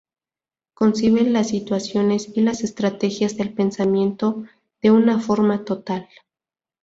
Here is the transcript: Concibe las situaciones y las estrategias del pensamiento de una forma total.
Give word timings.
Concibe 0.73 1.21
las 1.29 1.49
situaciones 1.49 2.35
y 2.35 2.41
las 2.41 2.63
estrategias 2.63 3.37
del 3.37 3.53
pensamiento 3.53 4.43
de 4.81 4.89
una 4.89 5.19
forma 5.19 5.63
total. 5.63 6.09